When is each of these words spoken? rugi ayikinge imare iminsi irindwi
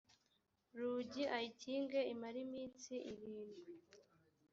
rugi 0.77 1.23
ayikinge 1.35 1.99
imare 2.13 2.37
iminsi 2.47 2.93
irindwi 3.11 3.63